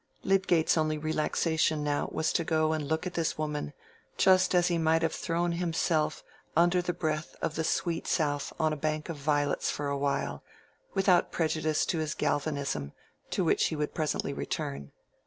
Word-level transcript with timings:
Lydgate's 0.23 0.79
only 0.79 0.97
relaxation 0.97 1.83
now 1.83 2.09
was 2.11 2.33
to 2.33 2.43
go 2.43 2.73
and 2.73 2.87
look 2.87 3.05
at 3.05 3.13
this 3.13 3.37
woman, 3.37 3.71
just 4.17 4.55
as 4.55 4.67
he 4.67 4.79
might 4.79 5.03
have 5.03 5.13
thrown 5.13 5.51
himself 5.51 6.23
under 6.57 6.81
the 6.81 6.91
breath 6.91 7.35
of 7.39 7.53
the 7.53 7.63
sweet 7.63 8.07
south 8.07 8.51
on 8.59 8.73
a 8.73 8.75
bank 8.75 9.09
of 9.09 9.17
violets 9.17 9.69
for 9.69 9.89
a 9.89 9.97
while, 9.99 10.41
without 10.95 11.31
prejudice 11.31 11.85
to 11.85 11.99
his 11.99 12.15
galvanism, 12.15 12.93
to 13.29 13.43
which 13.43 13.67
he 13.67 13.75
would 13.75 13.93
presently 13.93 14.33
return. 14.33 14.91